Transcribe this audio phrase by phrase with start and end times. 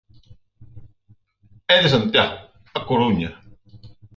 [1.73, 2.37] E de Santiago,
[2.77, 3.31] á Coruña.